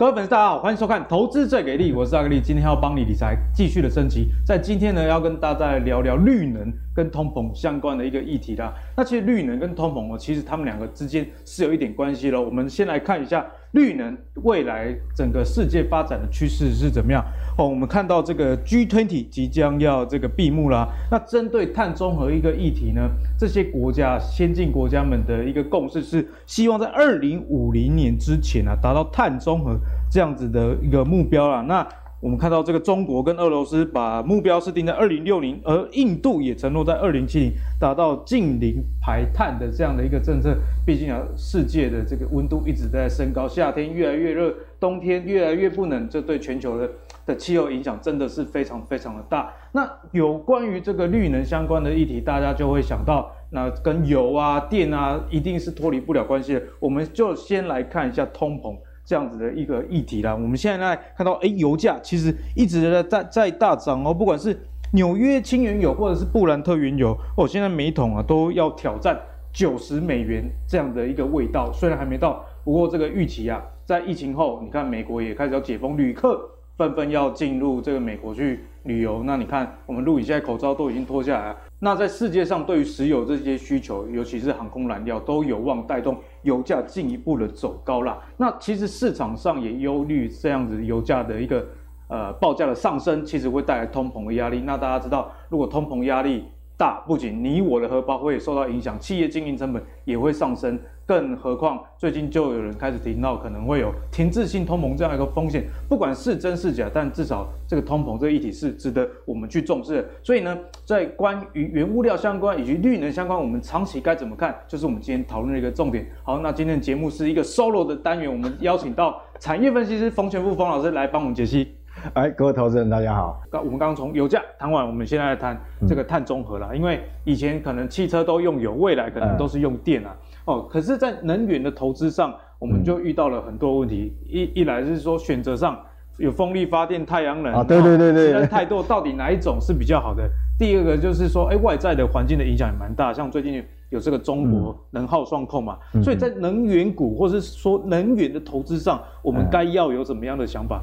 [0.00, 4.30] 各位粉丝，大家好，欢迎收看《投资最给力》，我是阿格力，今天要帮你理财继续的升级。
[4.46, 8.72] 在今天呢，要跟大家来聊聊绿能跟通膨相关的一个议题啦。
[8.96, 12.40] 那其实绿能跟通膨哦，其实他们两个之间是有一点关系的。
[12.40, 17.24] 我们先来看一下绿能未来整个世界发展的趋势是怎么样
[17.56, 17.68] 哦。
[17.68, 20.88] 我们看到这个 G twenty 即将要这个闭幕啦。
[21.10, 23.08] 那针对碳中和一个议题呢，
[23.38, 29.78] 这些国家先进国家们的一个共识是，希望在二零五零年之前啊，达到碳中和。
[30.12, 31.86] 这样子的一个目标啦，那
[32.20, 40.54] 我们看到这个中国跟俄罗斯把目标是定在二零六零，而印度也承诺在二零七零达到净零排碳的这样的一个政策。
[40.84, 46.90] 毕竟啊，世界的这个温度一直在升高，夏天越来越热，冬天越来越不冷，这对全球的
[47.24, 49.50] 的气候影响真的是非常非常的大。
[49.72, 56.62] 那有关于这个绿能相关的议题，大家就会想到，那跟油啊、电啊，一定是脱离不了关系的。
[56.80, 58.76] 我们就先来看一下通膨。
[59.10, 64.56] 这样子的一个议题啦，我们现在看到，哎，油价其实一直在在在大涨哦，不管是
[64.92, 69.20] 纽约轻原油或者是布兰特原油哦，现在每桶啊都要挑战
[69.52, 81.56] 九十美元这样的一个味道，虽然还没到，不过这个预期啊，在疫情后，你看美国也开始要解封，旅客纷纷要进入这个美国去旅游，那你看我们录影现在口罩都已经脱下来了。
[81.80, 88.18] 那在世界上，对于石油这些需求，尤其是航空燃料，都有望带动油价进一步的走高啦。
[88.36, 91.66] 那其实市场上也忧虑这样子油价的一个
[92.08, 94.60] 呃报价的上升，其实会带来通膨的压力。
[94.60, 96.46] 那大家知道，如果通膨压力
[96.80, 100.80] 大，不仅你我的荷包会受到影响，企业经营成本也会上升。
[101.04, 110.08] 更何况，最近就有人开始提到可能会有停滞性通膨这样一个风险，不管是真是假，但至少这个通膨这个议题是值得我们去重视的。
[110.22, 116.06] 所以呢，在关于原物料相关以及绿能相关，我们长期该怎么看，就是我们今天讨论的一个重点。
[116.22, 121.74] 好，那今天的节目是一个 solo 的单元，我们邀请到产业分析师冯全富冯老师来帮我们解析。
[122.14, 123.40] 哎，各位投资人，大家好。
[123.50, 126.74] 刚我们刚刚从油价谈完，我们现在来谈这个碳中和了。
[126.74, 130.16] 因为以前可能汽车都用油，未来可能都是用电啊。
[130.46, 134.14] 哦，可是，在能源的投资上，我们就遇到了很多问题。
[134.26, 135.78] 一一来是说选择上
[136.16, 140.28] 有风力发电、太阳能啊，对对对对，人太多，到底哪一种是比较好的？
[140.58, 150.82] 第二个就是说，哎，外在的环境的影响也蛮大，像最近有这个中国能耗双控嘛，所以在能源股或是说能源的投资上，我们该要有怎么样的想法？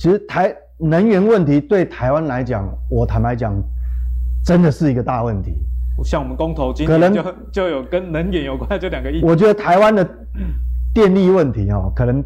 [0.00, 3.54] 其实台能源问题对台湾来讲，我坦白讲，
[4.42, 5.54] 真的是一个大问题。
[6.02, 7.22] 像我们公投今天就
[7.52, 9.22] 就有跟能源有关，就两个亿。
[9.22, 10.02] 我觉得台湾的
[10.94, 12.24] 电力问题哦，可能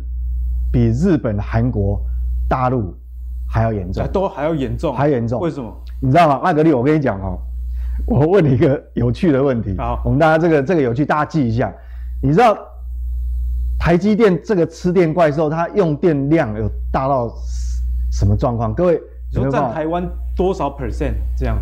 [0.71, 2.01] 比日本、韩国、
[2.49, 2.97] 大陆
[3.51, 5.41] 还要严重，都还要严重，还严重。
[5.41, 5.77] 为什么？
[5.99, 6.41] 你知道吗？
[6.45, 7.37] 麦格利，我跟你讲哦，
[8.07, 9.75] 我问你一个有趣的问题。
[9.77, 11.75] 好，我们大家这个这个有趣，大家记一下。
[12.23, 12.57] 你知道
[13.81, 17.29] 台积电这个吃电怪兽，它用电量有大到
[18.15, 18.73] 什么状况？
[18.73, 21.59] 各位，你说占台湾多少 percent 这样？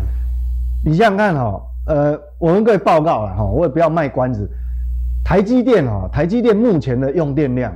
[0.85, 1.61] 你想想看哈。
[1.85, 4.49] 呃，我跟各位报告了哈，我也不要卖关子。
[5.21, 7.73] 台积电哈，台积电目前的用电量，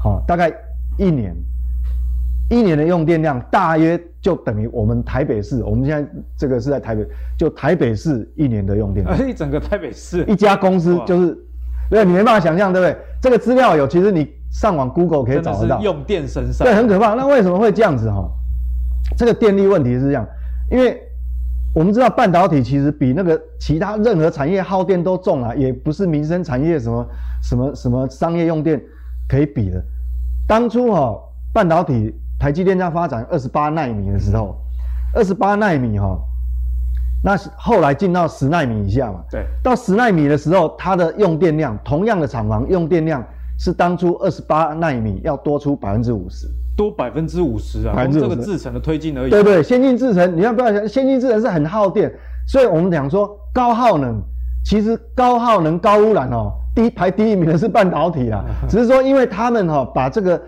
[0.00, 0.48] 哈，大概
[0.96, 1.34] 一年，
[2.48, 7.04] 一年的用电量大约就等于我们台北市，我们现在这个是在台北，
[7.36, 9.18] 就台北市一年的用电量。
[9.18, 11.36] 而一整个台北市一家公司就是，
[11.90, 12.96] 对，你没办法想象，对不对？
[13.20, 15.80] 这个资料有，其实你上网 Google 可以找得到。
[15.80, 16.66] 用电神山。
[16.66, 17.14] 对，很可怕。
[17.14, 18.28] 那为什么会这样子哈？
[19.16, 20.26] 这个电力问题是这样，
[20.70, 21.02] 因为。
[21.74, 27.06] 我们知道半导体其实比那个其他任何产业耗电都重啊，也不是民生产业什么
[27.42, 28.82] 什么什么商业用电
[29.28, 29.80] 可以比的。
[30.46, 34.56] 当初哈、哦、半导体台积电在发展二十八纳米的时候，
[35.14, 36.20] 二十八纳米哈、哦，
[37.22, 43.24] 那后来进到十纳米以下嘛，对，到十纳米的时候，它的用电量同样的厂房用电量
[43.58, 46.46] 是当初二十八纳米要多出百分之五十。
[46.76, 49.30] 多百分之五十啊，从这个制程的推进而已。
[49.30, 52.08] 对对，先进制程，你要不要想，先进制程是很耗电，
[52.46, 54.22] 所以我们讲说高耗能，
[54.64, 60.40] 其实高耗能高污染哦，第一排第一名的是半导体啦， 只是说因为他们哈把这个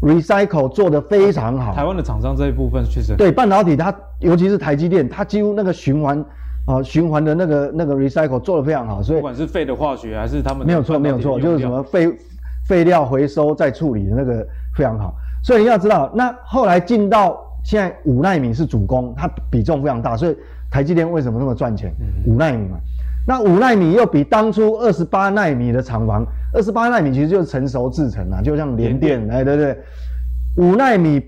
[0.00, 1.74] recycle 做得非常好。
[1.74, 6.24] 台湾的厂商这一部分确实对半导体，它尤其是台积电，它几乎那个循环
[6.66, 12.08] 啊循环的那个那个 recycle 做得非常好，所以不管是废的化学还是他们没有错没有错，就是什么废
[12.66, 14.46] 废料回收再处理的那个
[14.76, 15.14] 非常好。
[15.42, 20.36] 所以你要知道，那后来进到现在五纳米是主攻，它比重非常大，所以
[20.70, 21.92] 台积电为什么那么赚钱？
[22.26, 22.78] 五纳米嘛，
[23.28, 29.78] 那五纳米又比当初二十八纳米的厂房，二十八纳米其实就是成熟制程啊，就像联电，哎，对不对？
[30.56, 31.22] 五纳米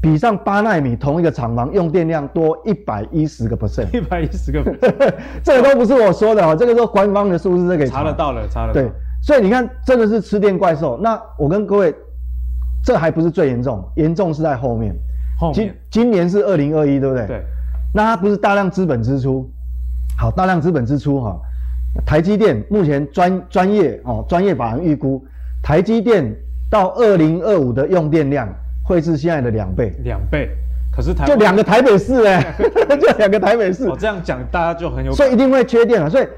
[0.00, 5.12] 比上八纳米同一个厂房用电量多一百一十个 percent，一百一十个 percent，
[5.42, 8.80] 这个都不是我说的哦，这个都官方的数字，这个查得到了，查得到。
[8.80, 8.88] 对，
[9.20, 10.96] 所以你看，真的是吃电怪兽。
[11.02, 11.94] 那我跟各位。
[12.82, 14.96] 这还不是最严重，严重是在后面。
[15.38, 17.26] 后面今今年是二零二一，对不对？
[17.26, 17.42] 对。
[17.92, 19.46] 那它不是大量资本支出，
[20.20, 21.40] 好，大量资本支出哈。
[22.04, 25.24] 台积电目前专专业哦，专业法人预估，
[25.62, 26.30] 台积电
[26.70, 28.46] 到二零二五的用电量
[28.84, 29.94] 会是现在的两倍。
[30.04, 30.50] 两倍，
[30.92, 32.54] 可是台就两个台北市哎，
[33.00, 33.84] 就两个台北市。
[33.88, 36.10] 我、哦、这样讲大家就很有，所以一定会缺电了。
[36.10, 36.28] 所以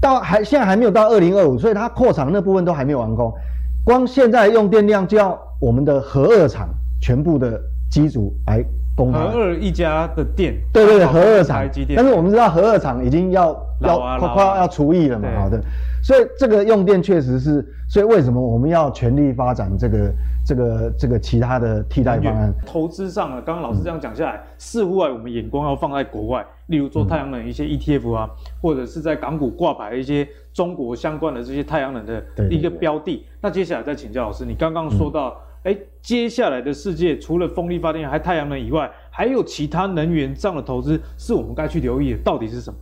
[0.00, 3.34] 到还现在还没有到二零二五，所以它扩厂那部分都还没有完工。
[3.82, 6.68] 光现在用电量就要我们的核二厂
[7.02, 7.60] 全部的
[7.90, 8.64] 机组来。
[9.06, 13.48] 核二一家的店，对对对，和二厂，台积电，但是我们知道和二厂已经要
[13.80, 15.60] 要快快要要除役了嘛，好的，
[16.02, 20.12] 所以这个用电确实是，所以为什么我们要全力发展这个
[20.44, 22.52] 这个这个其他的替代方案？
[22.66, 33.24] 投资上啊，刚刚老师这样讲下来，嗯、似乎啊，我们眼光要放在国外，例如做太阳能一些 ETF 啊，嗯、或者是在港股挂牌一些中国相关的这些太阳能的一个标的。
[33.40, 35.28] 那接下来再请教老师，你刚刚说到。
[35.28, 42.78] 嗯哎，接下来的世界除了风力发电还太阳能以外，还有其他能源这样的投资是我们该去留意的，到底是什么？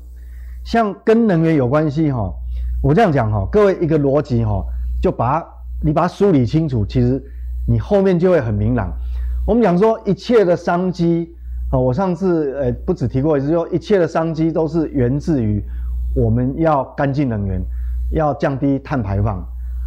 [0.65, 2.31] 像跟能源有关系哈，
[2.83, 4.63] 我这样讲哈，各位一个逻辑哈，
[5.01, 5.47] 就把它
[5.83, 7.21] 你把它梳理清楚，其实
[7.67, 8.93] 你后面就会很明朗。
[9.47, 11.35] 我们讲说一切的商机
[11.71, 15.63] 啊，我上次呃不止提过一次，说一切的商机都是源自于
[16.15, 17.61] 我们要干净能源，
[18.13, 19.43] 要降低碳排放。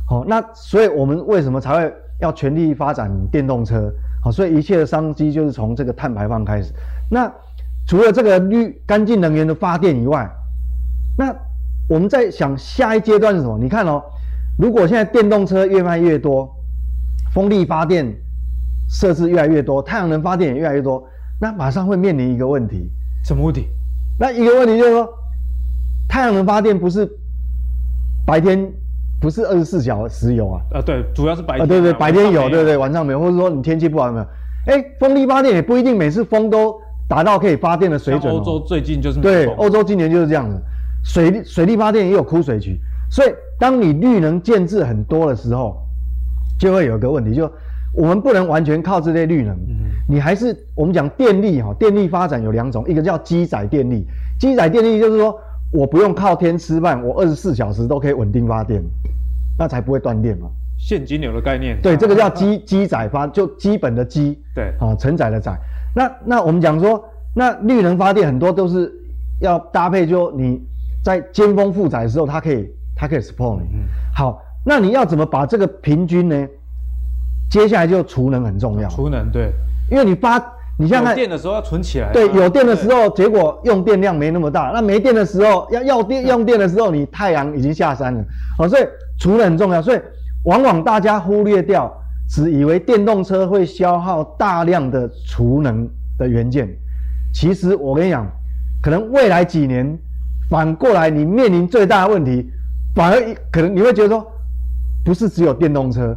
[0.07, 1.93] 好，那所以我们为什么才会？
[2.19, 6.73] 要全力发展电动车，好，所以一切的商机就是从这个碳排放开始。
[7.09, 7.31] 那
[7.87, 10.29] 除了这个绿干净能源的发电以外，
[11.17, 11.33] 那
[11.87, 13.57] 我们在想下一阶段是什么？
[13.57, 14.03] 你看哦，
[14.57, 16.53] 如果现在电动车越卖越多，
[17.33, 18.13] 风力发电
[18.89, 21.03] 设置越来越多，太阳能发电也越来越多，
[21.39, 22.91] 那马上会面临一个问题。
[23.23, 23.67] 什么问题？
[24.19, 25.09] 那一个问题就是说，
[26.07, 27.09] 太阳能发电不是
[28.25, 28.71] 白天。
[29.19, 30.61] 不是二十四小时有啊？
[30.73, 31.63] 呃，对，主要是白天。
[31.63, 34.25] 啊，对对，白天有，对对，晚上没有，或者说你天气不好有没有？
[34.67, 36.73] 哎，风力发电也不一定每次风都
[37.07, 38.33] 达到可以发电的水准。
[38.33, 40.61] 欧洲最近就是对，欧洲今年就是这样子。
[41.03, 42.79] 水力水力发电也有枯水期，
[43.09, 43.29] 所以
[43.59, 45.77] 当你绿能建制很多的时候，
[46.57, 47.51] 就会有一个问题，就
[47.93, 49.57] 我们不能完全靠这些绿能，
[50.07, 54.05] 你还是我们讲电力哈，电力发展有两种，一个叫机载电力，
[54.39, 55.37] 机载电力就是说。
[55.71, 58.83] 我不用靠天吃饭，我二十四小时都可以稳定发电，
[59.57, 60.49] 那才不会断电嘛。
[60.79, 65.55] 现金流的概念，对，这个叫基基载发，就基本的基，对，啊，承载的载。
[65.93, 67.03] 那那我们讲说，
[67.35, 68.91] 那绿能发电很多都是
[69.41, 70.59] 要搭配，就你
[71.03, 73.67] 在尖峰负载的时候，它可以它可以 support 你。
[73.73, 73.79] 嗯。
[74.15, 76.47] 好，那你要怎么把这个平均呢？
[77.51, 78.89] 接下来就储能很重要。
[78.89, 79.51] 储能对，
[79.91, 80.39] 因为你发。
[80.81, 82.13] 你像看，有电的时候要存起来，啊。
[82.13, 84.71] 对，有电的时候，结果用电量没那么大。
[84.73, 88.23] 那没电的时候，要要电用电的时候，你太阳已经下山了。
[88.57, 88.83] 好，所以
[89.19, 89.81] 储能很重要。
[89.81, 89.99] 所以
[90.45, 91.93] 往往大家忽略掉，
[92.29, 95.85] 只以为电动车会消耗大量的储能
[96.17, 96.69] 的元件。
[97.33, 98.25] 其实我跟你讲，
[98.81, 99.99] 可能未来几年
[100.49, 102.49] 反过来，你面临最大的问题，
[102.95, 104.25] 反而可能你会觉得说，
[105.03, 106.15] 不是只有电动车，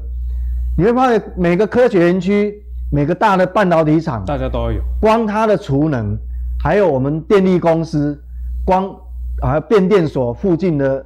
[0.78, 2.62] 你会发现每个科学园区。
[2.92, 4.82] 每个大的半导体厂，大家都要有。
[5.00, 6.14] 光它的储能，
[6.62, 8.22] 还有我们电力公司，
[8.66, 8.94] 光
[9.40, 11.02] 啊变电所附近的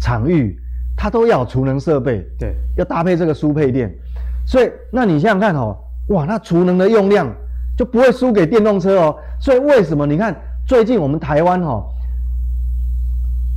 [0.00, 0.58] 场域，
[0.96, 2.26] 它都要储能设备。
[2.38, 3.94] 对，要搭配这个输配电。
[4.46, 5.76] 所以，那你想想看哦，
[6.08, 7.30] 哇，那储能的用量
[7.76, 9.14] 就不会输给电动车哦。
[9.38, 10.34] 所以，为什么你看
[10.66, 11.84] 最近我们台湾哦，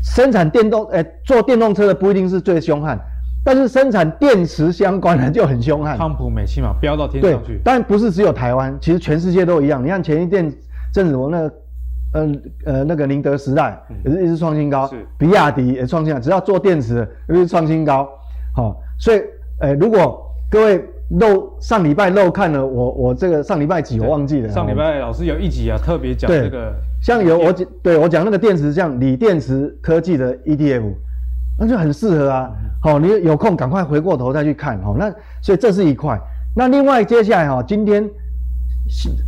[0.04, 3.00] 生产电动，哎，做电动车的不一定是最凶悍。
[3.48, 7.62] 但是生产电池相关的就很凶悍，康普、美西嘛飙到天上去。
[7.64, 9.82] 但不是只有台湾，其实全世界都一样。
[9.82, 10.54] 你看前一阵
[10.94, 11.54] 阵子我那个，
[12.12, 12.32] 呃
[12.66, 18.10] 呃那个宁德时代也是一直创新高，是比亚迪也创新高，只要做电池也是创新高。
[18.54, 19.22] 好、哦，所以
[19.62, 20.84] 呃如果各位
[21.18, 30.84] 漏上礼拜漏看了我我这个上礼拜几我忘记了，上礼拜老师有一集啊特别讲这个，像有我讲对我讲那个电池像锂电池科技的 ETF。
[31.60, 35.12] 那就很适合啊，好，你有空赶快回过头再去看，好，那
[35.42, 36.20] 所以这是一块。
[36.56, 38.08] 那另外接下来哈，今天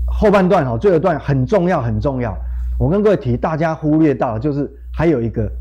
[0.05, 2.37] 后半段哈，最后一段很重要很重要。
[2.79, 5.51] 我跟各位提，大家忽略到就是还有一个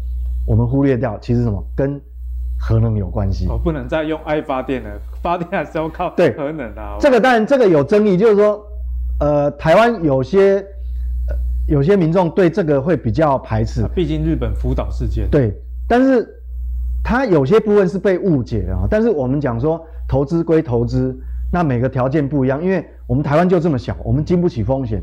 [0.46, 1.98] 我们忽略掉，其实什么跟
[2.60, 3.46] 核能有关系。
[3.48, 4.90] 哦，不能再用爱发电了，
[5.22, 6.96] 发电还是要靠核能啊。
[7.00, 8.62] 这个当然这个有争议，就是说，
[9.20, 10.62] 呃，台湾有些
[11.66, 15.26] 有些民众对这个会比较排斥，毕竟日本福岛事件。
[15.30, 15.50] 对，
[15.88, 16.34] 但是。
[17.08, 21.18] 它有些部分是被误解的啊，但是我们讲说投资归投资，
[21.50, 25.02] 那每个条件不一样，因为我们台湾就这么小，我们经不起风险。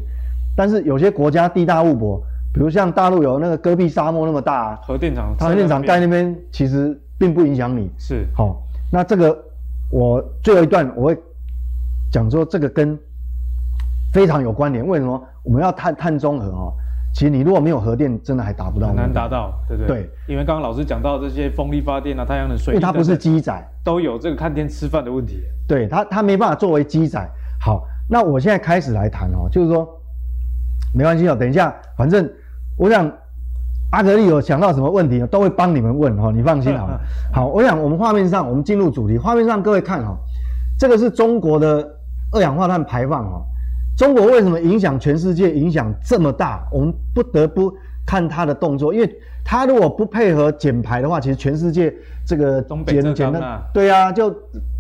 [0.56, 2.22] 但是有些国家地大物博，
[2.54, 7.90] 比如像大陆有那个戈壁沙漠那么大，核电厂，核电厂盖那边其实并不影响你。
[7.98, 9.36] 是，好，那这个
[9.90, 11.18] 我最后一段我会
[12.12, 12.96] 讲说这个跟
[14.14, 14.86] 非常有关联。
[14.86, 16.72] 为什么我们要碳碳中和哦？
[17.16, 18.88] 其实你如果没有核电，真的还达不到。
[18.90, 20.02] 很难达到，对不对？
[20.02, 25.42] 对，因为刚刚老师讲到这些风力发电啊、太阳能、水，因为它不是机载，都有这个看天吃饭的问题。
[25.66, 27.26] 对它，它没办法作为机载。
[27.62, 29.88] 好，那我现在开始来谈哦，就是说
[30.94, 32.30] 没关系哦，等一下，反正
[32.78, 33.10] 我想
[33.92, 37.00] 阿格力有想到什么问题，都会帮你们问哦，你放心好了。
[37.32, 40.18] 好，我想我们画面上，我们进入主题，画面上各位看哦，
[40.78, 41.82] 这个是中国的
[42.34, 43.46] 二氧化碳排放哦。
[43.98, 46.68] 中国为什么影响全世界，影响这么大？
[46.70, 47.74] 我们不得不
[48.06, 49.10] 看它的动作，因为
[49.44, 51.94] 它如果不配合减排的话，其实全世界
[52.28, 54.30] 这个减减的，对啊，就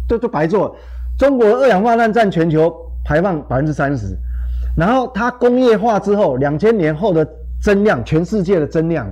[0.10, 0.76] 就就白做。
[1.18, 2.74] 中国二氧化碳占全球
[3.06, 4.18] 排放百分之三十，
[4.76, 7.26] 然后它工业化之后，两千年后的
[7.62, 9.10] 增量，全世界的增量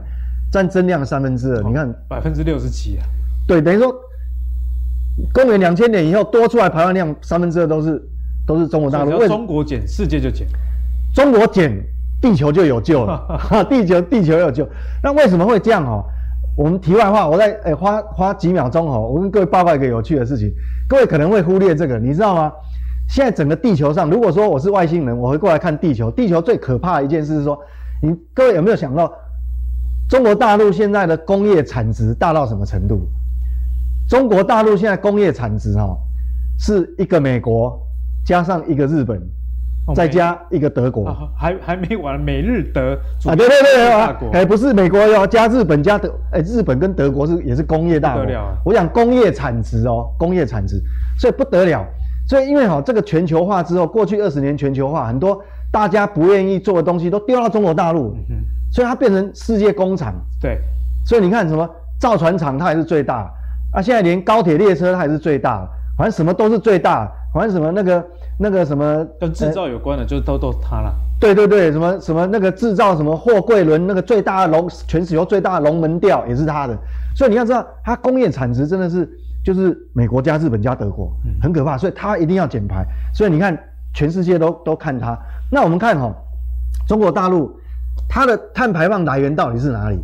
[0.52, 3.06] 占增量三分之二，你看百分之六十七啊，
[3.48, 3.96] 对，等于说
[5.34, 8.04] 公元两千年以后多出来排放量三分之二都是。
[8.46, 10.46] 都是中国大陆，为中国减，世界就减；
[11.16, 11.72] 中国减，
[12.22, 13.42] 地球就有救了。
[13.70, 14.68] 地球，地球有救。
[15.02, 15.86] 那为什么会这样？
[15.86, 16.04] 哦，
[16.58, 20.52] 我们题外话，我再诶、欸、花花几秒钟哦，我跟各位报告一个有趣的事情。
[20.88, 22.52] 各位可能会忽略这个，你知道吗？
[23.10, 26.10] 现在整个地球上，如果说我是外星人，我会过来看地球。
[26.12, 27.58] 地球最可怕的一件事是说，
[28.02, 29.12] 你各位有没有想到，
[30.10, 33.08] 中国大陆现在的工业产值大到什么程度？
[34.08, 35.98] 中国大陆现在工业产值哈，
[36.58, 37.80] 是一个美国。
[38.26, 39.22] 加上一个日本，
[39.94, 48.24] 再加一个德国，哦、还还没完，美日德啊，对对对啊，哎，不是美国要加日本加德，哎，日本跟德国是也是工业大国。
[48.34, 50.82] 啊、我讲工业产值哦，工业产值，
[51.20, 51.86] 所以不得了。
[52.26, 55.38] 所以因为哈、哦，这个全球化之后，过去二十年全球化，很多
[55.70, 58.38] 大家不愿意做的东西都丢到中国大陆，嗯、
[58.72, 60.16] 所以它变成世界工厂。
[60.40, 60.58] 对，
[61.06, 63.30] 所以你看什么造船厂，它也是最大。
[63.74, 67.12] 啊，现在连高铁列车它也是最大，反正什么都是最大。
[67.34, 68.06] 好像什么那个
[68.38, 70.94] 那个什么跟制造有关的，欸、就都都是它了。
[71.20, 76.78] 对对对，什么什么那个制造什么货柜轮那个最大的龙，全球最大的龙门吊也是它的。
[77.16, 79.10] 所以你要知道，它工业产值真的是
[79.44, 81.12] 就是美国加日本加德国，
[81.42, 81.78] 很可怕。
[81.78, 82.86] 所以它一定要减排。
[83.14, 83.58] 所以你看，
[83.94, 85.18] 全世界都都看它。
[85.50, 86.16] 那我们看哈、喔，
[86.88, 87.58] 中国大陆
[88.10, 89.98] 它的碳排放来源到底是哪里？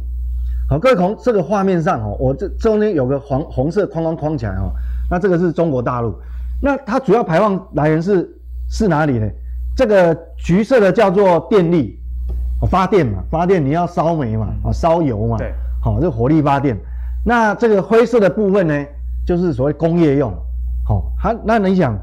[0.70, 4.72] 好，各位从这个画面上哈、喔，我这中间有个黄红色框框框起来哈、喔，
[5.12, 6.16] 那这个是中国大陆。
[6.62, 8.30] 那它主要排放来源是
[8.70, 9.30] 是哪里呢？
[9.76, 11.98] 这个橘色的叫做电力，
[12.70, 16.78] 发电嘛，发电你要烧煤嘛，啊烧油嘛，对，好，这火力发电。
[17.24, 18.86] 那这个灰色的部分呢，
[19.26, 20.34] 就是所谓工业用，
[20.86, 21.98] 好，它那你想，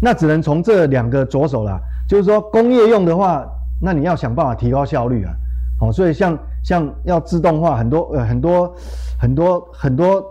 [0.00, 1.80] 那只能从这两个着手了。
[2.08, 3.44] 就是说工业用的话，
[3.80, 5.32] 那你要想办法提高效率啊，
[5.80, 8.72] 好，所以像像要自动化很多呃很多
[9.18, 10.24] 很多很多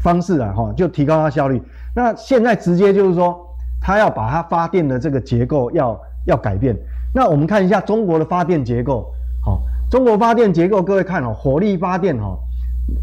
[0.00, 1.60] 方式啊，哈，就提高它效率。
[1.98, 3.36] 那现在直接就是说，
[3.80, 6.76] 他要把它发电的这个结构要要改变。
[7.12, 9.12] 那我们看一下中国的发电结构，
[9.44, 12.38] 好，中国发电结构，各位看哦，火力发电哈，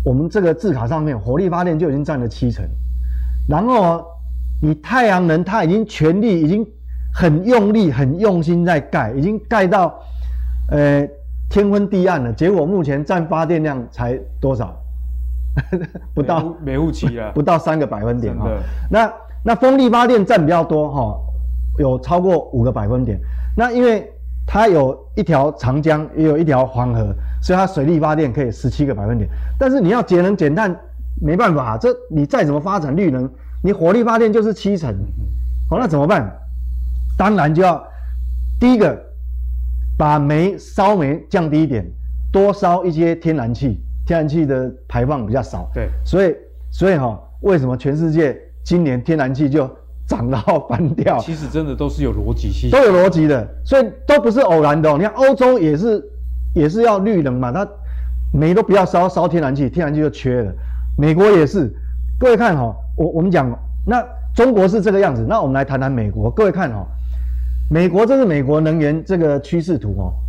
[0.05, 2.65] 我们这个字卡上面火力发电就已经占了七成，
[3.49, 4.01] 然后
[4.61, 6.65] 你太阳能，它已经全力，已经
[7.13, 9.93] 很用力、很用心在盖，已经盖到
[10.71, 11.05] 呃
[11.49, 12.31] 天昏地暗了。
[12.31, 14.73] 结果目前占发电量才多少？
[16.13, 18.50] 不到没雾期啊，不到三个百分点哈。
[18.89, 19.12] 那
[19.43, 21.17] 那风力发电占比较多哈，
[21.79, 23.19] 有超过五个百分点。
[23.55, 24.12] 那因为
[24.45, 29.29] 它有一条长江，也有一条黄河，所以它水力发电可以十七个百分点。
[29.57, 30.75] 但是你要节能减碳，
[31.21, 33.29] 没办法，这你再怎么发展绿能，
[33.63, 34.93] 你火力发电就是七成。
[35.69, 36.29] 好，那怎么办？
[37.17, 37.81] 当然就要
[38.59, 39.01] 第一个
[39.97, 41.89] 把煤烧煤降低一点，
[42.31, 43.81] 多烧一些天然气。
[44.05, 46.35] 天然气的排放比较少，对，所以
[46.71, 49.67] 所以哈、喔，为什么全世界今年天然气就
[50.07, 51.17] 涨到翻掉？
[51.17, 54.97] 其实真的都是有逻辑性，都有逻辑的，所以都不是偶然的、喔。
[54.97, 56.03] 你看欧洲也是
[56.53, 57.67] 也是要绿能嘛，它
[58.31, 60.53] 煤都不要烧，烧天然气，天然气就缺了。
[60.97, 61.74] 美国也是，
[62.19, 63.50] 各位看哈、喔，我我们讲
[63.88, 66.29] 那中国是这个样子，那我们来谈谈美国。
[66.29, 66.88] 各位看哈、喔，
[67.71, 70.25] 美国这是美国能源这个趋势图哦、喔。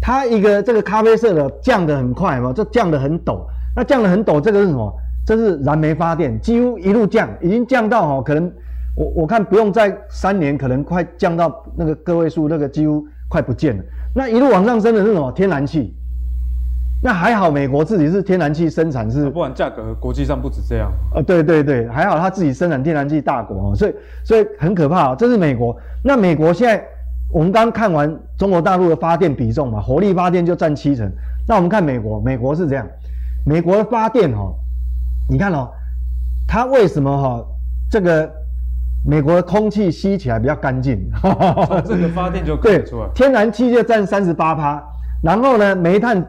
[0.00, 3.40] 它一个这个咖啡色的降得很快嘛，这降得很陡。
[3.76, 4.92] 那降得很陡，这个是什么？
[5.26, 8.50] 这是燃煤发电，几乎一路降，已经降到哦，可能
[8.96, 13.84] 我我看不用再三年，可能快降到那个个位数，那个几乎快不见了。
[14.14, 15.30] 那一路往上升的是什么？
[15.32, 15.94] 天然气。
[17.02, 20.90] 那还好，美国自己是天然气生产是，不然价格国际上不止这样。
[21.14, 25.76] 呃，对对对，还好他自己生产天然气大国哦，所以所以很可怕哦，这是美国。
[26.02, 26.84] 那美国现在。
[27.30, 31.10] 我们刚看完中国大陆的发电比重嘛，火力发电就占七成。
[31.46, 32.86] 那我们看美国，美国是这样，
[33.44, 34.54] 美国的发电哦，
[35.28, 35.70] 你看哦，
[36.46, 37.46] 它为什么哈、哦、
[37.90, 38.30] 这个
[39.06, 41.10] 美国的空气吸起来比较干净？
[41.20, 43.08] 从这个发电就可以出来。
[43.14, 44.82] 天然气就占三十八趴，
[45.22, 46.26] 然后呢，煤炭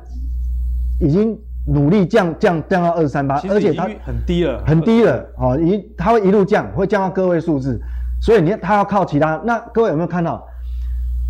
[1.00, 7.82] 已经努力降降降到二十三趴，而且它很低了，很低了哦，一它会一路降，会降到个位数字，
[8.22, 9.41] 所以你看它要靠其他。
[9.46, 10.46] 那各位有没有看到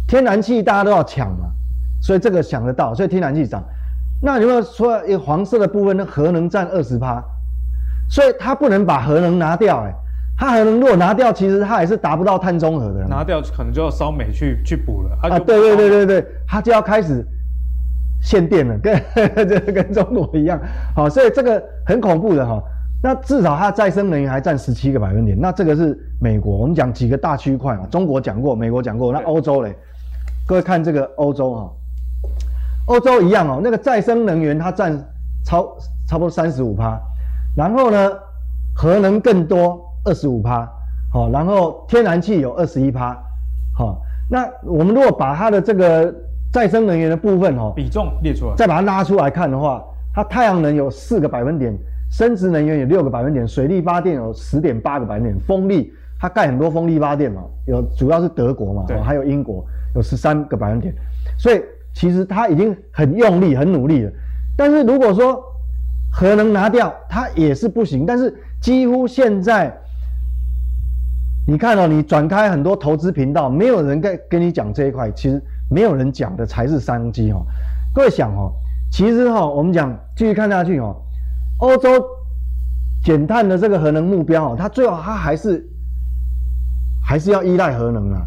[0.09, 1.45] 天然气大家都要抢嘛？
[2.01, 3.63] 所以这个想得到，所以天然气涨。
[4.21, 6.03] 那你有没有说黄色的部分呢？
[6.05, 7.23] 核能占二十趴，
[8.09, 9.93] 所以它不能把核能拿掉，哎，
[10.35, 13.05] 它核能如果拿掉，其实它还是达不到碳中和的。
[13.07, 15.37] 拿掉可能就要烧煤去去补了啊！
[15.39, 17.23] 对对对对对，它就要开始
[18.19, 18.99] 限电了，跟
[19.47, 20.59] 这跟中国一样，
[20.95, 22.59] 好，所以这个很恐怖的哈。
[23.01, 26.57] 那至少它再生能源还占十七个百分点，那这个是美国。
[26.57, 29.73] 我们讲几个大区块嘛，中国讲过，美国讲过，那欧洲嘞？
[30.49, 31.71] 各位看这个欧洲哈。
[32.87, 34.97] 欧洲一样哦，那个再生能源它占
[35.45, 35.77] 超
[36.07, 36.99] 差不多三十五趴，
[37.55, 38.11] 然后呢，
[38.73, 40.67] 核能更多二十五趴，
[41.13, 43.15] 好，然后天然气有二十一趴，
[43.77, 46.11] 好，那我们如果把它的这个
[46.51, 51.77] 再生能源的部分哦，比重列出来，再把它拉出来看的话，它太阳能有四个百分点，
[52.09, 60.93] 生殖能源有六个百分点，水力发电有十点八个百分点，风力它盖很多风力发电嘛，有主要是德国嘛，还有英国有十三个百分点，
[61.37, 61.61] 所以。
[61.91, 64.11] 其实他已经很用力、很努力了，
[64.55, 65.43] 但是如果说
[66.11, 68.05] 核能拿掉，它也是不行。
[68.05, 69.75] 但是几乎现在，
[71.47, 77.43] 你看哦，你转开很多投资频道，没有人跟跟你讲这一块，其实没有人讲的才是商机哦。
[77.93, 78.53] 各位想哦，
[78.91, 80.95] 其实哈，我们讲继续看下去哦，
[81.57, 81.89] 欧洲
[83.03, 85.67] 减碳的这个核能目标哦，它最后它还是
[87.09, 88.21] 还是要依赖核能啊。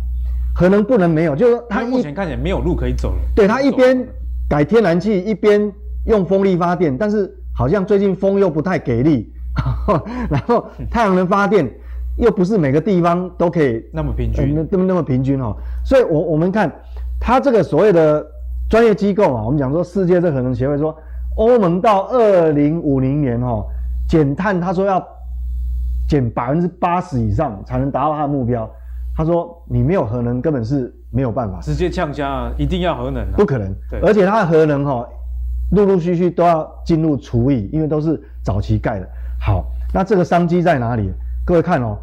[0.53, 3.19] 核能不能没有，就是说它目前看起来没有路可以走了。
[3.33, 4.05] 对，它一边
[4.49, 5.73] 改天然气，一边
[6.07, 9.33] 用风力发电，但是好像最近风又不太给力，
[10.29, 11.73] 然后太阳能发电
[12.17, 15.57] 又不是每个地方都可以那么平均，那么那么平均哦。
[15.85, 16.71] 所以我我们看
[17.21, 18.26] 它这个所谓的
[18.69, 20.95] 专业机构啊，我们讲说世界这核能协会说，
[21.37, 23.65] 欧盟到二零五零年哦
[24.06, 25.02] 减碳，他说要
[26.11, 28.71] 减百分之八十以上才能达到它的目标。
[29.15, 31.61] 他说：“你没有核能，根本是没有办法。
[31.61, 33.75] 直接呛声啊，一定要核能，啊不可能。
[33.91, 35.07] 对，而且它的核能哈，
[35.73, 39.09] 陆陆续续都要进入除役，因为都是早期盖的。
[39.39, 41.13] 好，那这个商机在哪里？
[41.45, 41.99] 各位看哦，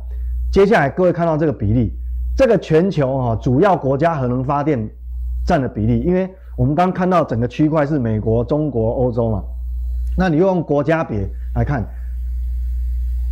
[0.52, 1.92] 接下来各位看到这个比例，
[2.38, 4.88] 这个全球哈主要国家核能发电
[5.46, 9.44] 占的比例，因为我们刚看到整个区块是美国、中国、欧洲嘛，
[10.16, 11.84] 那你用国家别来看。”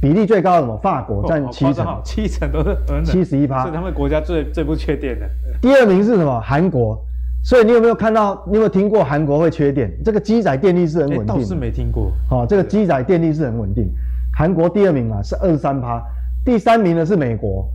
[0.02, 0.78] 比例最高的什么？
[0.78, 5.28] 法国占七成，哦、七成都是核能，七十一趴，是他们国家最最不缺电的。
[5.62, 6.40] 第二名是什么？
[6.42, 7.02] 韩国。
[7.44, 8.44] 所以你有没有看到？
[8.48, 9.90] 你有没有听过韩国会缺电？
[10.04, 11.28] 这个机载电力是很稳定。
[11.28, 12.12] 倒是没听过。
[12.30, 13.90] 好、哦，这个机载电力是很稳定。
[14.36, 16.04] 韩国第二名啊是二十三趴，
[16.44, 17.66] 第三名呢是美国，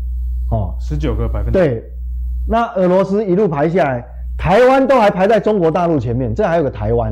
[0.50, 1.52] 哦，十九个百分点。
[1.52, 1.84] 对，
[2.46, 4.04] 那俄罗斯一路排下来，
[4.36, 7.10] 台湾都还排在中国大陆前面，这还有个台湾，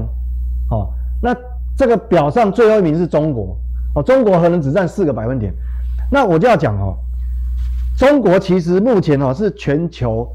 [0.71, 0.93] 哦，
[1.23, 1.35] 那
[1.77, 3.57] 这个表上最后一名是中国。
[3.95, 5.53] 哦，中国核能只占四个百分点，
[6.11, 6.97] 那我就要讲哦，
[7.99, 10.29] 中国其实目前哦是全球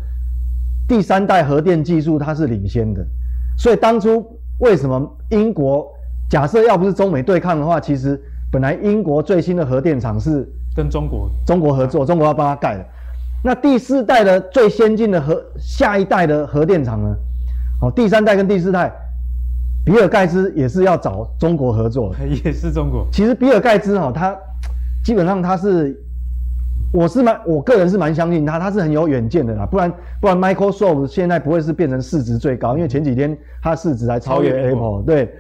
[0.87, 3.05] 第三代核电技术，它是领先的，
[3.57, 5.87] 所以当初为什么英国
[6.29, 12.85] 假设要不是中美对抗的话，其实本来英国最新的核电厂是跟中国中国合作，中国要帮他盖的，
[13.41, 17.15] 那第四代的最先进的核下一代的核电厂呢？
[17.81, 18.93] 哦，第三代跟第四代。
[19.85, 23.07] 比尔盖茨也是要找中国合作， 也是中国。
[23.11, 24.35] 其实比尔盖茨哈，他
[25.03, 25.95] 基本上他是，
[26.91, 29.63] 我是蛮，我个人是蛮相信他，他是很有远见的啦。
[29.63, 35.03] 不然不然，Microsoft 现在不会是变成市值最高，因为前几天他市值还超越 Apple。
[35.03, 35.31] 对，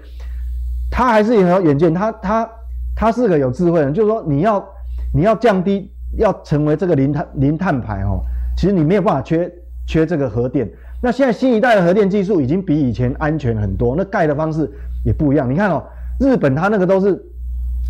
[0.91, 2.49] 他还是很有远见，他他
[2.95, 4.63] 他是个有智慧的人，就是说你要
[5.11, 8.21] 你要降低，要成为这个零碳零碳排哦，
[8.55, 9.51] 其实你没有办法缺
[9.87, 10.69] 缺这个核电。
[11.01, 14.67] 那现在新一代的核电技术已经比以前安全很多，那盖的方式
[15.03, 15.47] 也不一样。
[15.47, 15.83] 你看哦，
[16.19, 17.11] 日本它那个都是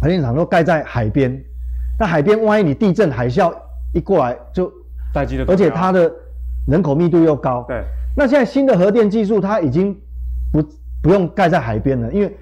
[0.01, 1.41] 核电厂都盖在海边，
[1.97, 3.53] 那海边万一你地震海啸
[3.93, 4.69] 一过来就
[5.13, 6.11] 待机的，而且它的
[6.67, 7.63] 人口密度又高。
[7.67, 7.81] 对。
[8.17, 9.95] 那现在新的核电技术它已经
[10.51, 10.61] 不
[11.01, 12.35] 不用盖在海边了，因为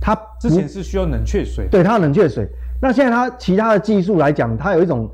[0.00, 1.68] 它之前是需要冷却水。
[1.70, 2.48] 对，它冷却水。
[2.82, 5.08] 那现在它其他的技术来讲，它有一种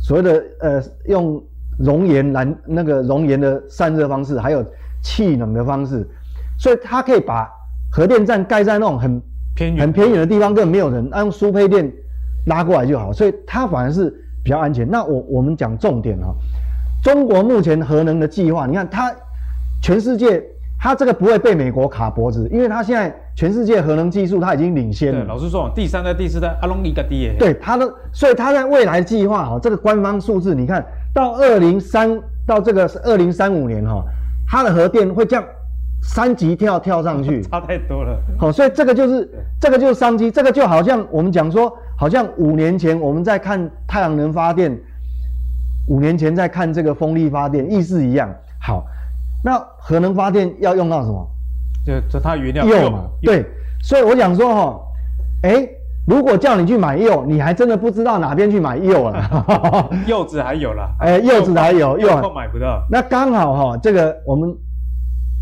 [0.00, 1.42] 所谓的呃用。
[1.78, 4.64] 熔岩燃那个熔岩的散热方式，还有
[5.02, 6.08] 气冷的方式，
[6.58, 7.48] 所以它可以把
[7.90, 9.20] 核电站盖在那种很
[9.54, 11.90] 偏远、很偏远的地方，根本没有人，用输配电
[12.46, 14.88] 拉过来就好，所以它反而是比较安全。
[14.88, 16.34] 那我我们讲重点啊，
[17.02, 19.14] 中国目前核能的计划，你看它
[19.82, 20.42] 全世界
[20.78, 25.20] 它这个不会被美国卡脖子，因为它现在全世界核能技术它已经领先了。
[25.20, 27.30] 对，老实说，第三代、第四代阿龙一个低。
[27.38, 30.84] 对，它的，所以它在未来计划哈，这个官方数字，你看
[31.14, 34.04] 到二零三到这个是二零三五年哈，
[34.46, 35.44] 它的核电会这样
[36.02, 38.20] 三级跳跳上去， 差太多了。
[38.38, 44.78] 好，所以这个就是这个就是商机，这个就好像我们讲说，好像五年前我们在看太阳能发电。
[45.86, 48.34] 五年前在看这个风力发电，意思一样。
[48.58, 48.86] 好，
[49.44, 51.30] 那核能发电要用到什么？
[51.84, 53.04] 就就它原料铀嘛。
[53.20, 53.44] 对，
[53.82, 54.80] 所以我想说哈，
[55.42, 55.68] 哎，
[56.06, 59.90] 如果叫你去买柚，你还真的不知道哪边去买柚了。
[60.06, 62.82] 柚子还有啦，哎，柚子还有， 柚子买不到。
[62.90, 64.54] 那刚好哈，这个我们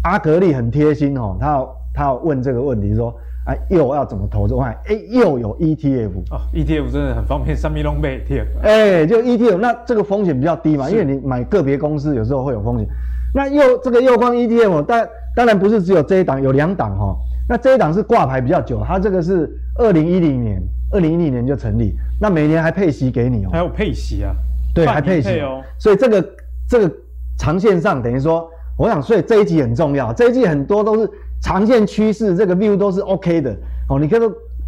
[0.04, 3.14] 阿格力很贴心哦，他要他要问这个问题说。
[3.44, 4.54] 哎，柚要怎么投资？
[4.54, 8.46] 我看，哎，铀有 ETF 哦，ETF 真的很方便，三米龙背贴。
[8.62, 12.86] 哎，就 ETF，那这个风险比较低嘛，因为你买个别公司有时候会有风险。
[13.34, 17.16] 那柚这个柚光 ETF，但当然不是只有这一档，有两档哈。
[17.48, 24.34] 那这一档是挂牌比较久，它这个是二零一零年，二零一零年就成立，那每年还配息给你哦，还有配息啊？
[24.74, 25.62] 对，还配息哦。
[25.78, 26.24] 所以这个
[26.68, 26.94] 这个
[27.38, 31.10] 长线上等于说，我想，所以这一集很重要，这一集很多都是。
[31.44, 33.50] 长线趋势这个 view 都是 OK 的
[33.88, 34.20] 哦，你可以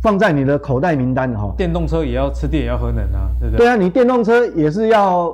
[0.03, 1.55] 放在你的口袋名单哈。
[1.57, 3.65] 电动车也要吃电，也要喝能啊，对不对？
[3.65, 5.33] 对啊，你电动车也是要，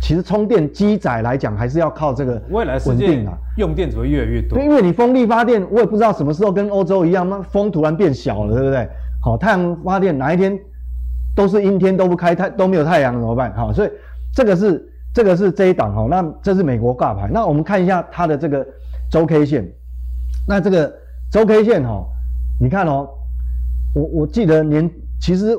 [0.00, 4.58] 其实充电机载来讲还是要靠这个未来稳定啊用电只会越来越多。
[4.58, 8.88] 对，因为你风力发电，我也不知道什么时候跟欧洲一样，那风突然变小了，对不对？
[9.22, 10.56] 好，太阳发电哪一天
[11.34, 13.52] 都是阴天都不开太都没有太阳怎么办？
[13.54, 13.90] 好，所以
[14.32, 17.28] 这个是这个是这一档哈，那这是美国挂牌。
[17.32, 18.64] 那我们看一下它的这个
[19.10, 19.66] 周 K 线。
[20.46, 20.92] 那这个
[21.30, 22.06] 周 K 线哈、哦，
[22.60, 23.08] 你看哦，
[23.94, 24.88] 我我记得年，
[25.20, 25.56] 其实，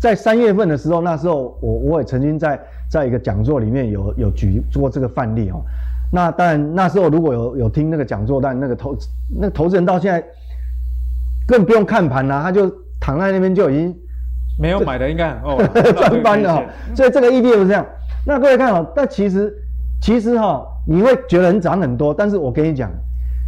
[0.00, 5.60] 在三月份的时候，那时候我我也曾经在在一个讲座里面有有举过这个范例哦。
[6.12, 8.96] 那当然那时候如果有有听那个讲座，但那个投
[9.38, 10.24] 那个投资人到现在
[11.46, 13.94] 更不用看盘啦，他就躺在那边就已经
[14.58, 16.64] 没有买的应该很 哦赚翻了、哦。
[16.94, 17.86] 所以这个 ETF 是这样。
[18.26, 19.52] 那各位看哦，但其实
[20.00, 22.90] 其实哈、哦，你会觉得涨很多，但是我跟你讲。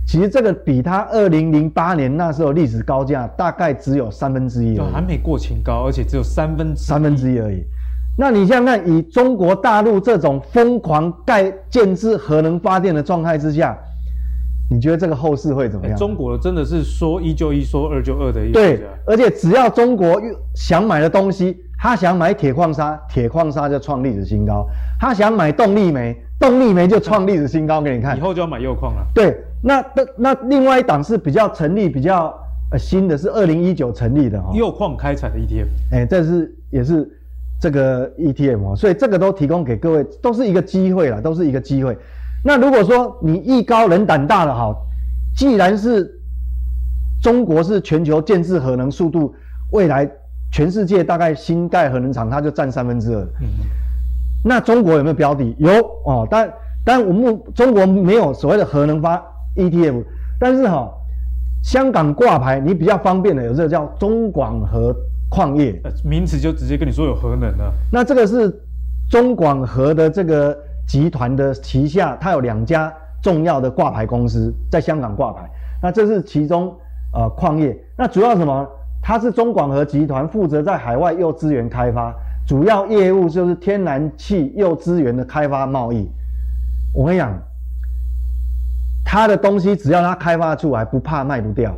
[0.06, 7.62] 其实这个比它二零零八年那时候历史高价大概只有三分之一，就还没过前高，而且只有三分之三分之一而已。
[8.18, 13.78] 那你想想看，以中国大陆这种疯狂盖建制核能发电的状态之下，
[14.68, 15.96] 你觉得这个后市会怎么样？
[15.96, 18.52] 中国真的是说一就一，说二就二的意思。
[18.52, 20.20] 对，而且只要中国
[20.56, 24.66] 想买的东西，他想买铁矿砂，铁矿砂就创历史新高；
[24.98, 27.80] 他想买动力煤，动力煤就创历史新高。
[27.80, 29.06] 给你看，以后就要买铀矿了。
[29.14, 29.38] 对。
[29.62, 32.34] 那那那另外一档是比较成立比较
[32.72, 37.06] 呃新的是二零一九成立的哈，铀矿开采的 ETF，哎、欸，这是也是
[37.60, 41.94] 这个 ETF 哦，所以这个都提供给各位，都是一个机会啦，都是一个机会。
[42.42, 44.74] 那如果说你艺高人胆大的哈，
[45.36, 46.10] 既然是
[47.22, 49.34] 中国是全球建制核能速度，
[49.72, 50.10] 未来
[50.50, 53.48] 全世界大概新盖核能厂它就占三分之二，嗯，
[54.42, 55.54] 那中国有没有标的？
[55.58, 55.70] 有
[56.06, 56.50] 哦，但
[56.82, 59.22] 但我们中国没有所谓的核能发。
[59.56, 60.04] ETF，
[60.38, 60.94] 但是哈、哦，
[61.62, 64.94] 香港挂牌你比较方便的有这个叫中广核
[65.28, 67.72] 矿业，名词就直接跟你说有核能了。
[67.92, 68.50] 那这个是
[69.10, 70.56] 中广核的这个
[70.88, 75.48] 集团的旗下，它有两家重要的挂牌公司在香港挂牌。
[75.82, 76.74] 那这是其中
[77.12, 78.66] 呃矿业，那主要什么？
[79.02, 82.14] 它是中广核集团负责在海外又资源开发，
[82.46, 86.10] 主要业务就是天然气又资源的开发贸易。
[86.94, 87.36] 我跟你讲。
[89.10, 91.72] 他的东西只要他开发出来，不怕卖不掉，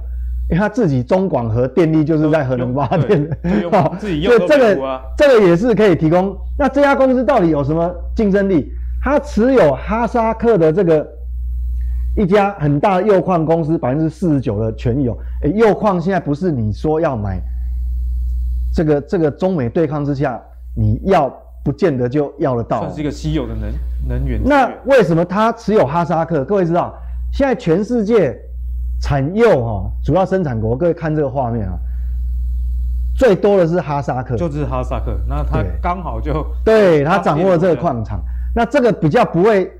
[0.50, 3.34] 因为他自己中广核电力就是在核能发电的，
[3.98, 6.36] 自己用、啊、这个这个也是可以提供。
[6.58, 8.70] 那这家公司到底有什么竞争力？
[9.02, 11.08] 他持有哈萨克的这个
[12.18, 15.18] 一家很大的铀矿公司百分之四十九的权有。
[15.42, 17.40] 哎，铀矿现在不是你说要买，
[18.74, 20.38] 这个这个中美对抗之下，
[20.76, 23.72] 你要不见得就要得到，算是一个稀有的能
[24.06, 24.38] 能源。
[24.44, 26.44] 那为什么他持有哈萨克？
[26.44, 26.94] 各位知道？
[27.32, 28.38] 现在全世界
[29.00, 31.78] 产铀哈，主要生产国，各位看这个画面啊，
[33.16, 38.20] 最多的是哈萨克，就是哈萨克，那他刚好就对他掌握了这个矿场，
[38.54, 39.72] 那这个比较不会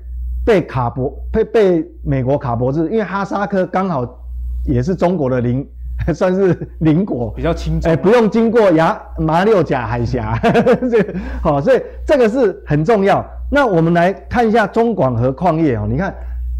[0.43, 4.03] 被卡脖被被美国卡脖子，因为哈萨克刚好
[4.65, 5.63] 也是中国的邻，
[6.11, 10.37] 算是邻国，比较轻松，哎，不用经过牙马六甲海峡，
[10.89, 13.23] 这个好，所以这个是很重要。
[13.51, 16.11] 那我们来看一下中广核矿业哦，你看。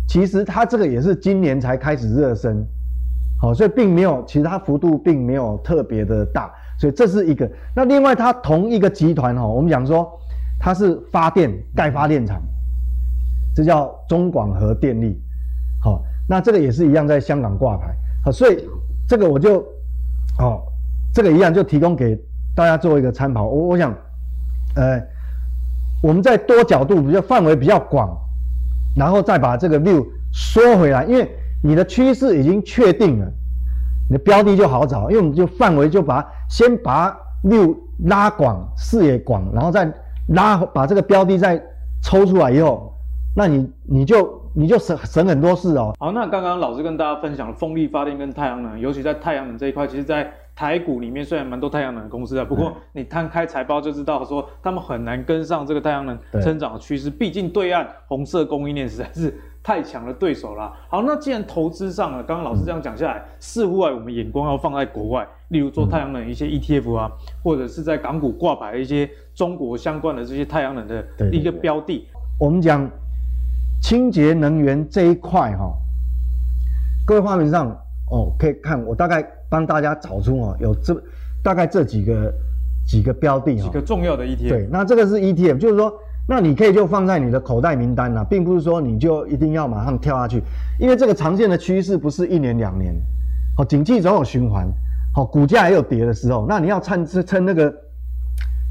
[0.08, 2.66] 其实它这个也是今年才开始热身，
[3.40, 7.50] 好，所以并没有，其实它幅度并没有特别的大，所以这是一个。
[7.76, 10.12] 那另外，它同一个集团哈，我们讲说
[10.60, 12.42] 它是发电盖发电厂，
[13.56, 15.20] 这叫中广核电力，
[15.82, 18.68] 好，那这个也是一样在香港挂牌，好，所以
[19.08, 19.60] 这个我就，
[20.40, 20.62] 哦，
[21.14, 22.16] 这个一样就提供给
[22.56, 23.46] 大家做一个参考。
[23.46, 23.94] 我我想，
[24.76, 25.02] 呃，
[26.02, 28.16] 我们在多角度比较范围比较广，
[28.96, 31.30] 然后再把这个 view 缩回来，因为
[31.64, 33.26] 你的趋势已经确定了，
[34.10, 37.76] 你的标的就好找，因为我们就范围就把先把 view
[38.06, 39.92] 拉广，视野广，然后再
[40.30, 41.62] 拉把这个标的再
[42.02, 42.94] 抽出来以后，
[43.36, 44.42] 那你你就。
[44.56, 45.96] 你就省省很多事哦。
[46.00, 57.10] 好，那刚刚老师跟大家分享了风力发电跟太阳能，尤其在太阳能这一块，其实，在台股里面虽然蛮多太阳能公司的，不过你摊开财报就知道，说他们很难跟上这个太阳能增长的趋势。
[57.10, 60.74] 毕竟对岸红色供应链实在是太强的对手啦。
[60.90, 72.08] 好，那既然投资上了，刚刚老师这样讲下来，嗯、似乎啊，我们眼光要放在国外，例如做太阳能一些 ETF 啊，嗯、或者是在港股挂牌一些中国相关的这些太阳能的一个标的。
[72.40, 72.90] 我们讲。
[73.82, 75.70] 清洁能源这一块哈，
[77.06, 77.68] 各位画面上
[78.10, 79.22] 哦，可以看我大概
[79.54, 81.00] 帮大家找出哦，有这
[81.44, 82.34] 大概这几个
[82.88, 84.50] 几个标的哈，几个重要的 ETF。
[84.50, 85.94] 对，那这个是 ETF，就是说，
[86.28, 90.42] 那你可以就放在你的口袋名单啊，并不是说你就一定要马上跳下去，
[90.80, 92.96] 因为这个长线的趋势不是一年两年，
[93.56, 94.68] 好，景气总有循环，
[95.14, 97.72] 好，股价也有跌的时候，那你要趁趁那个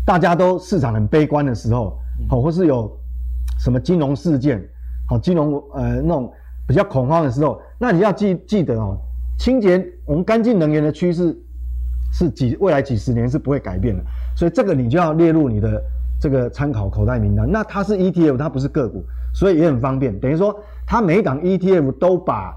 [0.05, 1.97] 大家都市场很悲观的时候，
[2.29, 2.91] 好，或是有
[3.61, 4.61] 什么金融事件。
[5.09, 6.33] 好，金融呃那种
[6.67, 8.99] 比较恐慌的时候，那你要记记得哦，
[9.39, 11.37] 清洁我们干净能源的趋势
[12.13, 14.03] 是几未来几十年是不会改变的，
[14.37, 15.83] 所以这个你就要列入你的
[16.21, 17.51] 这个参考口袋名单。
[17.51, 20.19] 那它是 ETF，它不是个股，所以也很方便。
[20.21, 20.55] 等于说，
[20.87, 22.55] 它每一档 ETF 都把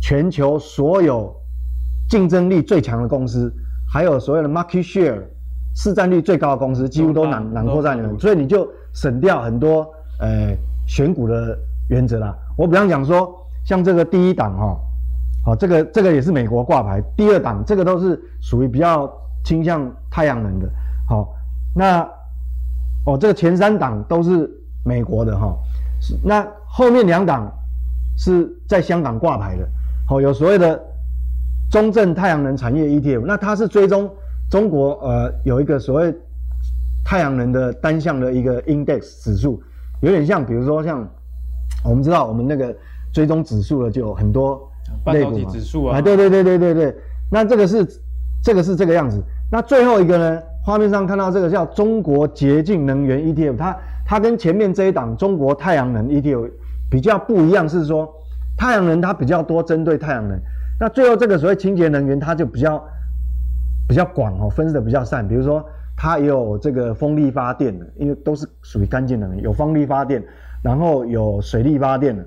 [0.00, 1.34] 全球所有
[2.08, 3.52] 竞争力最强的公司，
[3.90, 5.22] 还有所谓的 market share
[5.74, 9.86] 市占率最高的公司，几乎都囊囊括在里面，所以你就省掉很多
[10.20, 10.56] 呃。
[10.90, 11.54] 选股的
[11.90, 13.30] 原则啦，我比方讲说，
[13.62, 14.80] 像这个第一档哈，
[15.48, 19.10] 好，这个这个也是美国挂牌，第二档这个都是属于比较
[19.42, 20.68] 倾向太阳能的，
[21.08, 21.34] 好，
[21.74, 22.06] 那
[23.06, 24.46] 哦这个前三档都是
[24.84, 25.56] 美国的哈，
[26.22, 27.50] 那后面两档
[28.18, 29.66] 是在香港挂牌的，
[30.06, 30.78] 好，有所谓的
[31.70, 34.10] 中证太阳能产业 ETF，那它是追踪
[34.50, 36.14] 中国呃有一个所谓
[37.06, 39.62] 太阳能的单项的一个 index 指数。
[40.02, 41.08] 有点像，比如说像
[41.82, 42.76] 我们知道我们那个
[43.14, 44.67] 追踪指数的就有很多
[45.04, 46.96] 半导体指数啊，对对对对对对。
[47.30, 47.86] 那这个是
[48.42, 49.22] 这个是这个样子。
[49.50, 56.50] 那最后一个呢，画面上看到这个叫中国洁净能源 ETF，它它跟前面这一档中国太阳能 ETF
[56.90, 58.08] 比较不一样，是说
[58.56, 60.38] 太阳能它比较多针对太阳能，
[60.80, 62.82] 那最后这个所谓清洁能源它就比较
[63.88, 65.64] 比较广哦，分的比较散，比如说。
[66.00, 70.24] 它也有这个风力发电的，因为都是属于干净能源，有风力发电，
[70.62, 72.24] 然后有水力发电的，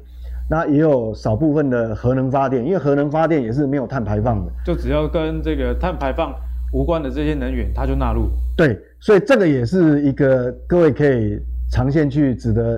[0.52, 6.36] 那也有少部分的核能发电，因为核能发电也是没有碳排放的，就只要跟这个碳排放
[6.74, 8.30] 无关的这些能源，它就纳入。
[8.58, 11.40] 对，所以这个也是一个各位可以
[11.72, 12.78] 长线去值得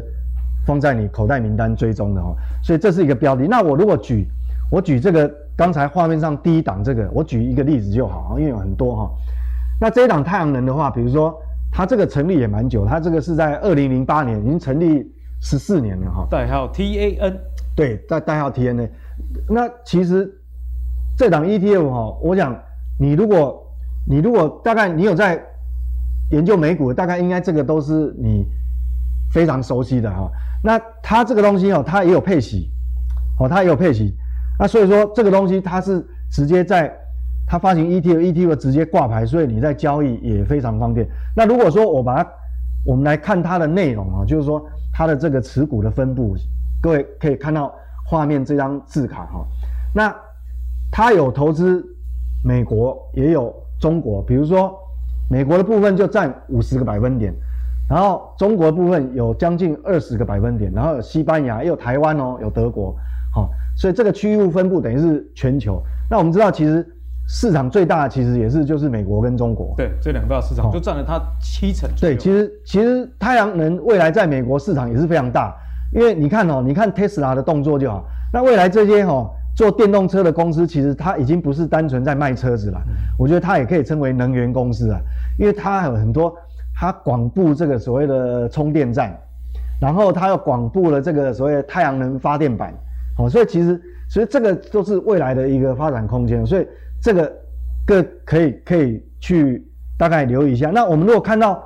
[0.67, 2.35] 放在你口袋名单追踪的哦。
[2.63, 3.47] 所以这是一个标的。
[3.47, 4.27] 那我如果举
[4.71, 9.11] 我举这个刚才画面上第一档这个，我举一个例子就好，因为有很多哈。
[9.81, 11.35] 那这一档太阳能的话，比如说
[11.71, 16.27] 它这个成立也蛮久，它这个是在二零零八年，已经成立十四年了哈。
[16.29, 17.33] 代号 TAN，
[17.75, 18.91] 对，代代号 T N A，。
[19.49, 20.29] 那其实
[21.17, 22.57] 这档 ETF 哈，我想
[22.99, 23.63] 你如果
[24.07, 25.41] 你如果大概你有在
[26.31, 28.45] 研究美股，大概应该这个都是你
[29.31, 30.29] 非常熟悉的哈。
[30.63, 32.69] 那它这个东西哦，它也有配息，
[33.39, 34.15] 哦，它也有配息。
[34.59, 36.93] 那所以说这个东西它是直接在。
[37.45, 41.05] 它发行 ETF，ETF 直接挂牌，所以你在交易也非常方便。
[41.35, 42.31] 那如果说我把它，
[42.85, 46.37] 我们来看它的内容啊，就是说它的这个持股的分布，
[46.83, 47.73] 各位可以看到
[48.05, 49.47] 画面这张字卡哈。
[49.95, 50.13] 那
[50.91, 51.83] 它有投资
[52.43, 54.77] 美国，也有中国，比如说
[55.29, 57.33] 美国的部分就占五十个百分点，
[57.89, 62.93] 然后中国的部分有将近二十个百分点，然后有西班牙，也有台湾哦，有德国，
[63.33, 65.81] 好，所以这个区域分布等于是全球。
[66.11, 66.85] 那我们知道其实。
[67.25, 71.89] 市场最大的其实也是就是美国跟中国，对，这两大市场就占了它七成。
[71.97, 75.55] 对，其实其实太阳能未来在美国市场也是非常大，
[75.93, 78.03] 因为你看哦，你看 Tesla 的动作就好。
[78.33, 82.81] 那未来这些哦做电动车的公司，其实它已经不是单纯在卖车子了，
[83.17, 84.99] 我觉得它也可以称为能源公司啊，
[85.39, 86.35] 因为它有很多
[86.75, 89.15] 它广布这个所谓的充电站，
[89.79, 92.73] 然后它又广布了这个所谓的太阳能发电板，
[93.17, 96.67] 哦，所以其实所以这个都是未来的一个发展空间，所以。
[97.05, 97.29] 这个
[97.85, 99.61] 各可以可以去
[99.97, 100.69] 大概留意一下。
[100.69, 101.61] 那我们如果看到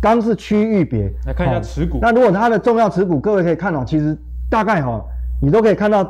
[0.00, 1.98] 刚是区域别，来看一下持股。
[2.00, 4.16] 那如果它的重要持股，各位可以看到，其实
[4.48, 5.04] 大概哈，
[5.42, 6.02] 你都可以看到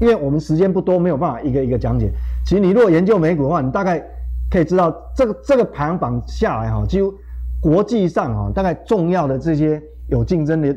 [0.00, 2.10] 因为我们时间不多，没有办法一个一个讲解。
[2.44, 4.02] 其实你如果研究美股的话，你大概
[4.50, 7.12] 可以知道这个这个排行榜下来哈，几乎
[7.60, 10.74] 国际上哈，大概重要的这些有竞争力、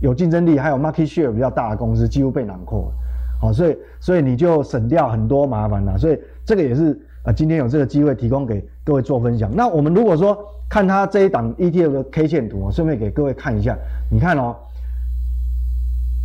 [0.00, 2.92] 有竞争力还有 market share 比较大的公司，几乎被囊括了。
[3.40, 5.96] 好，所以所以你就省掉很多麻烦了。
[5.96, 7.00] 所以这个也是
[7.32, 9.50] 今天有这个机会提供给各位做分享。
[9.54, 10.36] 那我们如果说
[10.68, 13.76] 看它这一档 ETF 的 K 线图，顺便给各位看一下。
[14.10, 14.56] 你看哦，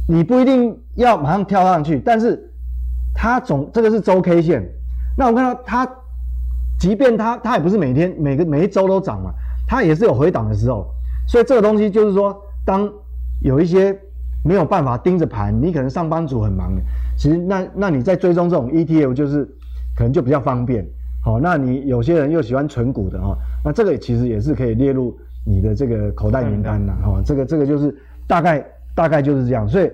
[0.07, 2.51] 你不一定要马上跳上去，但是
[3.13, 4.63] 它总这个是周 K 线。
[5.17, 5.89] 那我看到它，
[6.79, 9.31] 即便它它也不是每天每个每一周都涨嘛，
[9.67, 10.87] 它也是有回档的时候。
[11.27, 12.87] 所以这个东西就是说，当
[13.41, 13.97] 有一些
[14.43, 16.81] 没有办法盯着盘，你可能上班族很忙的。
[17.17, 19.49] 其实那那你在追踪这种 ETF 就是
[19.95, 20.85] 可能就比较方便，
[21.23, 27.95] 好，那你有些人又喜欢存股的哈，那这个其实也是可以列入你的这个口袋名单呐，哈，这个这个就是
[28.27, 29.89] 大概大概就是这样，所以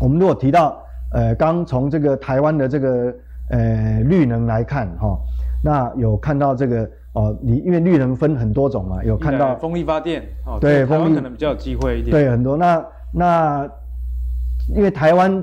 [0.00, 0.82] 我们如果提到
[1.12, 3.14] 呃刚从这个台湾的这个
[3.50, 5.18] 呃绿能来看哈，
[5.62, 12.56] 那有看到这个哦，你因为绿能分很多种嘛，有看到风力发电哦，对，风力可能比较有机会一点，对，很多。
[12.56, 13.70] 那那
[14.74, 15.42] 因为台湾。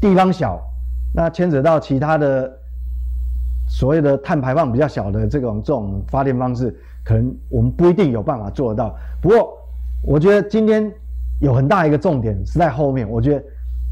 [0.00, 0.62] 地方小，
[1.12, 2.57] 那牵扯到其他的
[3.68, 8.96] 所谓的碳排放比较小的这种这种发电方式，可能我们不一定有办法做得到。
[9.20, 9.56] 不过，
[10.02, 10.90] 我觉得今天
[11.40, 13.08] 有很大一个重点是在后面。
[13.08, 13.44] 我觉得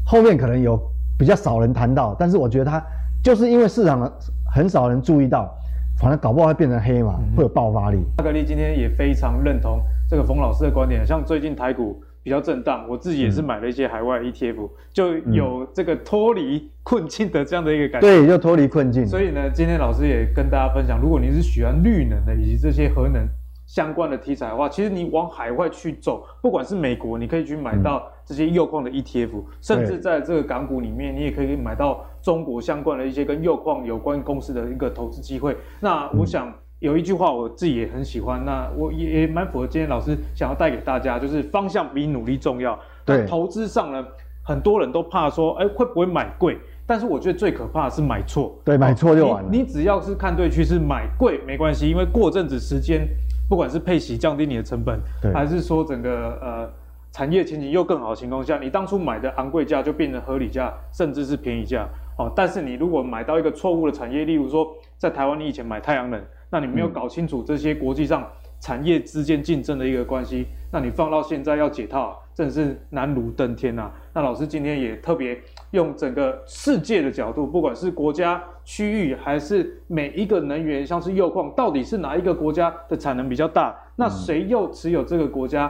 [0.05, 0.77] 后面可能有
[1.17, 2.83] 比较少人谈到，但是我觉得它
[3.23, 4.11] 就是因为市场
[4.53, 5.53] 很少人注意到，
[6.01, 8.03] 反正搞不好会变成黑马，会有爆发力。
[8.17, 12.01] 阿格力今天也非常认同这个冯老师的观点，像最近台股。
[12.27, 18.05] 比较震荡，我自己也是买了一些海外 ETF，、嗯、就有这个脱离困境的这样的一个感觉。
[18.05, 19.07] 对，就脱离困境。
[19.07, 23.25] 所以呢，今天老师也跟大家分享，如果你是喜欢绿能的以及这些核能
[23.65, 35.55] 相关的题材的话，其实你往海外去走，不管是美国，你可以去买到这些铀矿的 ETF，、嗯、甚至在这个港股里面，你也可以买到中国相关的一些跟铀矿有关公司的一个投资机会。
[35.79, 36.49] 那我想。
[36.49, 42.77] 嗯有一句话我自己也很喜欢，那我也也蛮符合今天老师想要带给大家，就是方向比努力重要。
[43.03, 44.05] 对，投资上呢，
[44.43, 46.57] 很多人都怕说，哎，会不会买贵？
[46.85, 48.55] 但是我觉得最可怕的是买错。
[48.63, 49.49] 对，买错就完了。
[49.51, 53.07] 你，你只要是看对趋势，买贵没关系，因为过阵子时间，
[53.49, 54.99] 不管是配息降低你的成本，
[55.33, 56.69] 还是说整个呃
[57.11, 61.89] 产业前景又更好的情况下，你当初买的昂贵价就变成合理价，甚至是便宜价。
[62.17, 66.21] 哦，但是你如果买到一个错误的产业，例如说在台湾，你以前买太阳能。
[66.49, 68.25] 那你没有搞清楚这些国际上
[68.61, 73.91] 产业之间竞争的一个关系，那你放到现在要解套，真的是难如登天呐。
[74.13, 75.37] 那老师今天也特别
[75.71, 83.75] 用整个世界的角度，不管是国家、区域，还是每一个能源，像是铀矿，到底是哪一个国家的产能比较大？
[83.97, 85.69] 那谁又持有这个国家？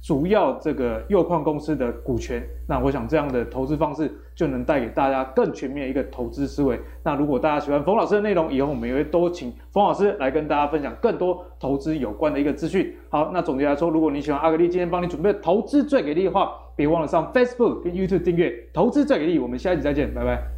[0.00, 6.78] 主要这个铀矿公司的股权，那我想这样的投资方式就能带给大家更全面一个投资思维。
[7.02, 12.94] 那如果大家喜欢冯老师的内容，以后我们也会多请冯老师来跟大家分享更多投资有关的一个资讯。
[13.10, 19.38] 好，那总结来说，如果你喜欢阿格力今天帮你准备投资最给力的话，别忘了上 Facebook 跟 YouTube 订阅投资最给力。
[19.38, 20.57] 我们下一集再见，拜拜。